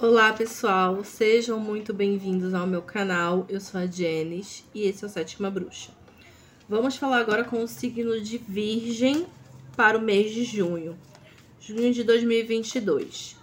[0.00, 3.44] Olá pessoal, sejam muito bem-vindos ao meu canal.
[3.48, 5.90] Eu sou a Janice e esse é o Sétima Bruxa.
[6.68, 9.26] Vamos falar agora com o signo de Virgem
[9.76, 10.96] para o mês de junho,
[11.58, 13.34] junho de 2022.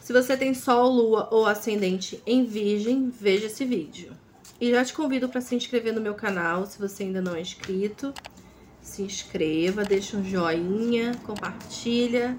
[0.00, 4.12] Se você tem Sol, Lua ou Ascendente em Virgem, veja esse vídeo.
[4.60, 7.40] E já te convido para se inscrever no meu canal, se você ainda não é
[7.40, 8.14] inscrito.
[8.80, 12.38] Se inscreva, deixa um joinha, compartilha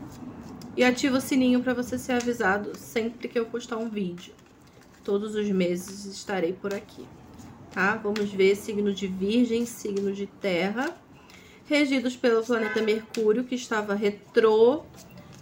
[0.76, 4.34] e ativa o sininho para você ser avisado sempre que eu postar um vídeo.
[5.04, 7.06] Todos os meses estarei por aqui,
[7.72, 7.96] tá?
[7.96, 10.96] Vamos ver signo de Virgem, signo de Terra,
[11.66, 14.84] regidos pelo planeta Mercúrio, que estava retrô,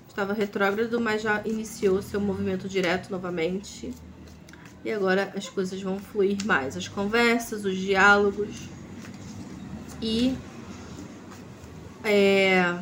[0.07, 3.93] estava retrógrado, mas já iniciou seu movimento direto novamente.
[4.83, 8.67] E agora as coisas vão fluir mais, as conversas, os diálogos
[10.01, 10.35] e
[12.03, 12.79] é,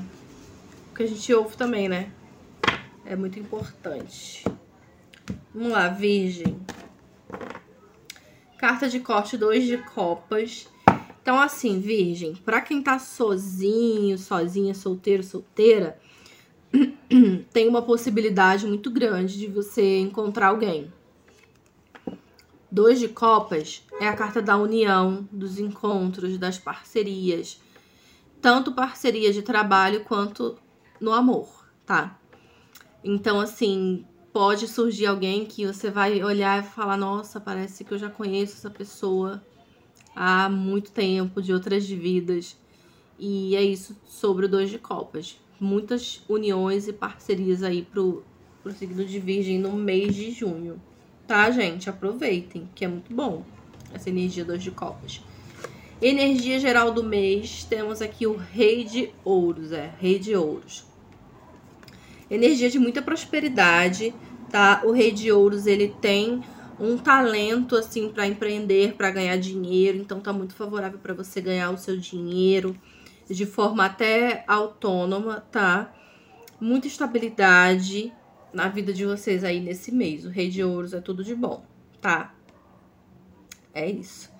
[0.91, 2.09] o que a gente ouve também, né?
[3.09, 4.45] É muito importante.
[5.51, 6.59] Vamos lá, Virgem.
[8.55, 10.69] Carta de corte, dois de copas.
[11.19, 15.99] Então, assim, Virgem, pra quem tá sozinho, sozinha, solteiro, solteira,
[17.51, 20.93] tem uma possibilidade muito grande de você encontrar alguém.
[22.71, 27.59] Dois de copas é a carta da união, dos encontros, das parcerias.
[28.39, 30.59] Tanto parceria de trabalho quanto
[31.01, 32.18] no amor, tá?
[33.03, 37.97] Então, assim, pode surgir alguém que você vai olhar e falar: nossa, parece que eu
[37.97, 39.41] já conheço essa pessoa
[40.15, 42.57] há muito tempo, de outras vidas.
[43.17, 45.37] E é isso sobre o Dois de Copas.
[45.59, 48.23] Muitas uniões e parcerias aí pro,
[48.63, 50.81] pro signo de Virgem no mês de junho.
[51.27, 51.89] Tá, gente?
[51.89, 53.43] Aproveitem, que é muito bom
[53.93, 55.21] essa energia Dois de Copas.
[56.01, 60.88] Energia geral do mês, temos aqui o Rei de Ouros, é, Rei de Ouros
[62.29, 64.13] energia de muita prosperidade,
[64.49, 64.81] tá?
[64.85, 66.43] O Rei de Ouros, ele tem
[66.79, 71.71] um talento assim para empreender, para ganhar dinheiro, então tá muito favorável para você ganhar
[71.71, 72.75] o seu dinheiro
[73.29, 75.93] de forma até autônoma, tá?
[76.59, 78.11] Muita estabilidade
[78.53, 80.25] na vida de vocês aí nesse mês.
[80.25, 81.63] O Rei de Ouros é tudo de bom,
[82.01, 82.33] tá?
[83.73, 84.31] É isso.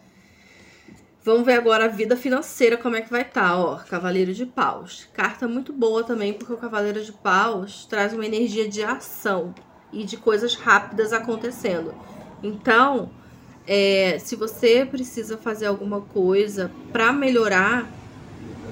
[1.21, 3.75] Vamos ver agora a vida financeira, como é que vai estar, tá, ó.
[3.75, 5.05] Cavaleiro de Paus.
[5.13, 9.53] Carta muito boa também, porque o Cavaleiro de Paus traz uma energia de ação
[9.91, 11.93] e de coisas rápidas acontecendo.
[12.41, 13.11] Então,
[13.67, 17.85] é, se você precisa fazer alguma coisa para melhorar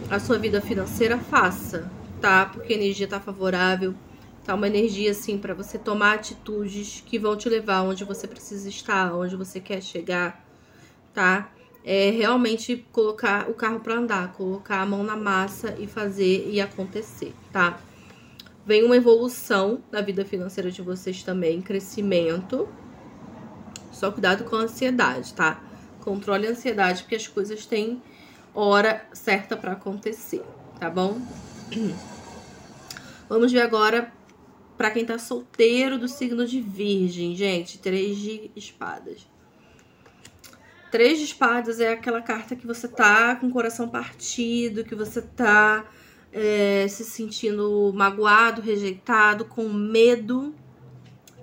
[0.09, 1.91] a sua vida financeira, faça,
[2.21, 2.45] tá?
[2.45, 3.93] Porque a energia tá favorável,
[4.45, 8.69] tá uma energia assim para você tomar atitudes que vão te levar onde você precisa
[8.69, 10.41] estar, onde você quer chegar,
[11.13, 11.51] tá?
[11.89, 16.59] É realmente colocar o carro para andar, colocar a mão na massa e fazer e
[16.59, 17.79] acontecer, tá?
[18.65, 22.67] Vem uma evolução na vida financeira de vocês também, crescimento.
[23.89, 25.63] Só cuidado com a ansiedade, tá?
[26.01, 28.03] Controle a ansiedade, porque as coisas têm
[28.53, 30.43] hora certa para acontecer,
[30.77, 31.21] tá bom?
[33.29, 34.11] Vamos ver agora
[34.77, 37.77] para quem tá solteiro do signo de Virgem, gente.
[37.77, 39.25] Três de espadas.
[40.89, 45.21] Três de espadas é aquela carta que você tá com o coração partido, que você
[45.21, 45.85] tá
[46.31, 50.55] é, se sentindo magoado, rejeitado, com medo,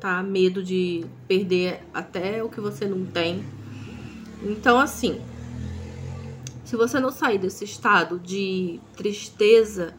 [0.00, 0.22] tá?
[0.22, 3.44] Medo de perder até o que você não tem.
[4.43, 5.21] Então, assim,
[6.65, 9.94] se você não sair desse estado de tristeza,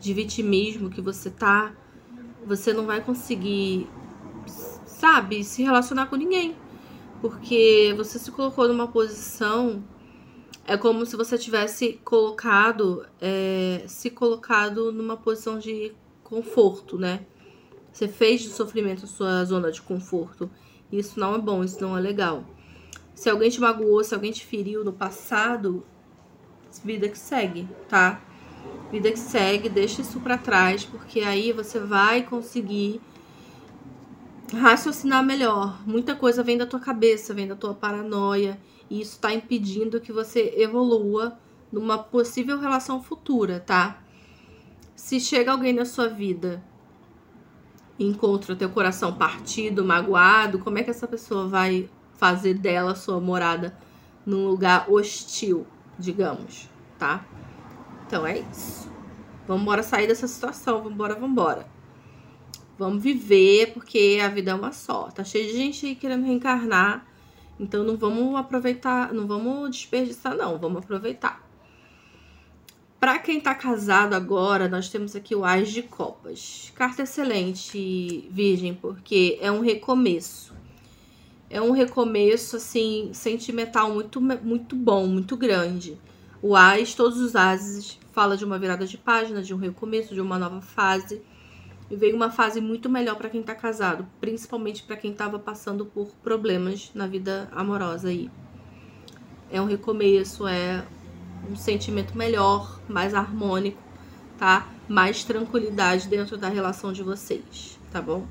[0.00, 1.74] de vitimismo que você tá,
[2.46, 3.86] você não vai conseguir,
[4.86, 6.56] sabe, se relacionar com ninguém
[7.20, 9.82] porque você se colocou numa posição
[10.64, 17.24] é como se você tivesse colocado é, se colocado numa posição de conforto, né?
[17.90, 20.50] Você fez do sofrimento a sua zona de conforto.
[20.92, 22.44] Isso não é bom, isso não é legal.
[23.14, 25.84] Se alguém te magoou, se alguém te feriu no passado,
[26.84, 28.22] vida que segue, tá?
[28.92, 33.00] Vida que segue, deixa isso para trás, porque aí você vai conseguir
[34.52, 35.80] raciocinar melhor.
[35.86, 38.58] Muita coisa vem da tua cabeça, vem da tua paranoia,
[38.88, 41.38] e isso está impedindo que você evolua
[41.70, 44.02] numa possível relação futura, tá?
[44.96, 46.62] Se chega alguém na sua vida
[47.98, 53.20] e encontra teu coração partido, magoado, como é que essa pessoa vai fazer dela sua
[53.20, 53.78] morada
[54.24, 55.66] num lugar hostil,
[55.98, 56.68] digamos,
[56.98, 57.24] tá?
[58.06, 58.90] Então é isso.
[59.46, 61.68] Vamos embora sair dessa situação, vamos embora,
[62.78, 65.10] vamos viver, porque a vida é uma só.
[65.10, 67.06] Tá cheio de gente querendo reencarnar.
[67.58, 70.56] Então não vamos aproveitar, não vamos desperdiçar, não.
[70.58, 71.46] Vamos aproveitar.
[73.00, 76.72] Para quem tá casado agora, nós temos aqui o Ás de Copas.
[76.74, 80.52] Carta excelente, Virgem, porque é um recomeço.
[81.48, 85.96] É um recomeço, assim, sentimental muito, muito bom, muito grande.
[86.42, 90.20] O Ás, todos os Ases, fala de uma virada de página, de um recomeço, de
[90.20, 91.22] uma nova fase.
[91.90, 95.86] E veio uma fase muito melhor para quem tá casado, principalmente para quem tava passando
[95.86, 98.30] por problemas na vida amorosa aí.
[99.50, 100.84] É um recomeço, é
[101.50, 103.82] um sentimento melhor, mais harmônico,
[104.36, 104.68] tá?
[104.86, 108.26] Mais tranquilidade dentro da relação de vocês, tá bom?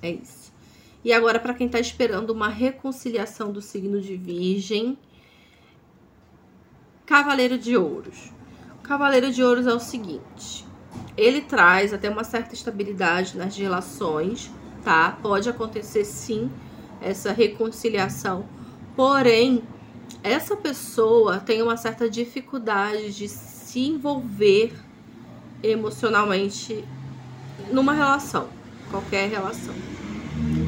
[0.00, 0.52] É isso.
[1.04, 4.98] E agora, para quem tá esperando uma reconciliação do signo de Virgem,
[7.06, 8.30] Cavaleiro de Ouros.
[8.82, 10.66] Cavaleiro de Ouros é o seguinte:
[11.18, 14.50] ele traz até uma certa estabilidade nas relações,
[14.84, 15.18] tá?
[15.20, 16.48] Pode acontecer sim
[17.00, 18.46] essa reconciliação,
[18.94, 19.64] porém
[20.22, 24.72] essa pessoa tem uma certa dificuldade de se envolver
[25.62, 26.84] emocionalmente
[27.72, 28.48] numa relação,
[28.90, 29.74] qualquer relação.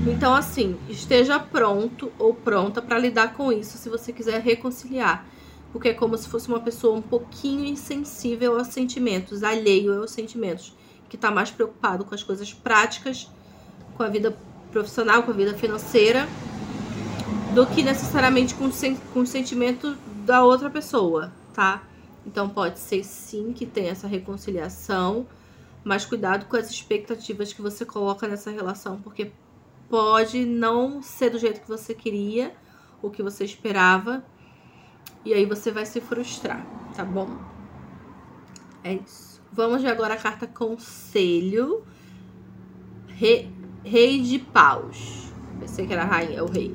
[0.06, 5.24] Então, assim, esteja pronto ou pronta para lidar com isso se você quiser reconciliar.
[5.72, 10.74] Porque é como se fosse uma pessoa um pouquinho insensível aos sentimentos, alheio aos sentimentos,
[11.08, 13.30] que está mais preocupado com as coisas práticas,
[13.96, 14.36] com a vida
[14.70, 16.28] profissional, com a vida financeira
[17.54, 18.70] do que necessariamente com,
[19.12, 21.82] com o sentimento da outra pessoa, tá?
[22.24, 25.26] Então pode ser sim que tenha essa reconciliação,
[25.82, 29.32] mas cuidado com as expectativas que você coloca nessa relação, porque
[29.88, 32.54] pode não ser do jeito que você queria,
[33.02, 34.22] o que você esperava,
[35.24, 36.64] e aí você vai se frustrar,
[36.94, 37.28] tá bom?
[38.82, 39.40] É isso.
[39.52, 41.84] Vamos ver agora a carta Conselho.
[43.08, 43.50] Re,
[43.84, 45.30] rei de Paus.
[45.58, 46.74] Pensei que era rainha, é o rei.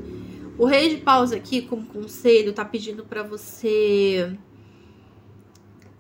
[0.58, 4.38] O rei de paus aqui, como conselho, tá pedindo para você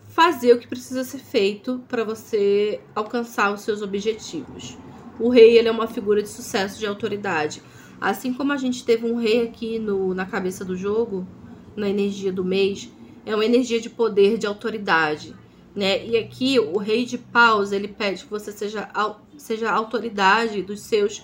[0.08, 4.78] fazer o que precisa ser feito para você alcançar os seus objetivos.
[5.20, 7.62] O rei ele é uma figura de sucesso, de autoridade.
[8.00, 11.28] Assim como a gente teve um rei aqui no, na cabeça do jogo,
[11.76, 12.90] na energia do mês,
[13.26, 15.36] é uma energia de poder, de autoridade.
[15.76, 16.06] Né?
[16.06, 18.90] E aqui o rei de paus ele pede que você seja,
[19.38, 21.24] seja autoridade dos seus,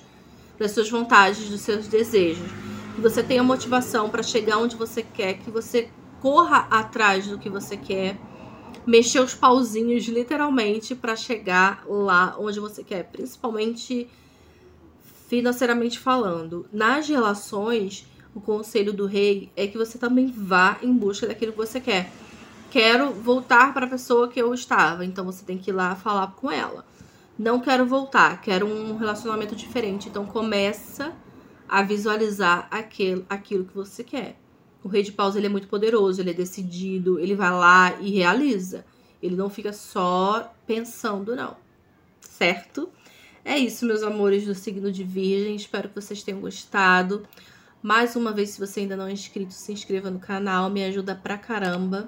[0.59, 2.49] das suas vontades, dos seus desejos
[2.93, 5.89] que você tenha motivação para chegar onde você quer, que você
[6.21, 8.17] corra atrás do que você quer,
[8.85, 14.07] mexer os pauzinhos literalmente para chegar lá onde você quer, principalmente
[15.27, 16.67] financeiramente falando.
[16.71, 21.57] Nas relações, o conselho do rei é que você também vá em busca daquilo que
[21.57, 22.11] você quer.
[22.69, 26.27] Quero voltar para a pessoa que eu estava, então você tem que ir lá falar
[26.35, 26.85] com ela.
[27.37, 31.13] Não quero voltar, quero um relacionamento diferente, então começa
[31.67, 34.37] a visualizar aquele, aquilo que você quer.
[34.83, 38.11] O rei de paus ele é muito poderoso, ele é decidido, ele vai lá e
[38.11, 38.85] realiza.
[39.21, 41.55] Ele não fica só pensando, não.
[42.19, 42.89] Certo?
[43.45, 45.55] É isso, meus amores do signo de Virgem.
[45.55, 47.27] Espero que vocês tenham gostado.
[47.83, 51.15] Mais uma vez, se você ainda não é inscrito, se inscreva no canal, me ajuda
[51.15, 52.07] pra caramba.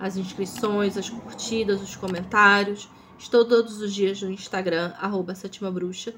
[0.00, 2.88] As inscrições, as curtidas, os comentários.
[3.18, 6.14] Estou todos os dias no Instagram, arroba Sétima Bruxa.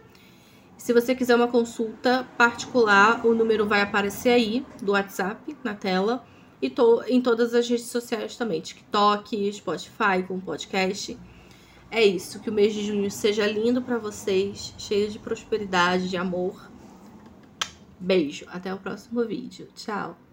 [0.77, 6.25] Se você quiser uma consulta particular, o número vai aparecer aí do WhatsApp na tela
[6.63, 11.19] e tô em todas as redes sociais também, TikTok, Spotify com podcast.
[11.91, 16.17] É isso, que o mês de junho seja lindo para vocês, cheio de prosperidade, de
[16.17, 16.76] amor.
[18.07, 19.67] Beijo, até o próximo vídeo.
[19.75, 20.26] Tchau.